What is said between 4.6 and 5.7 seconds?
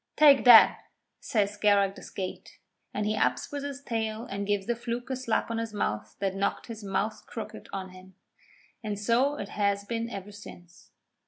the Fluke a slap on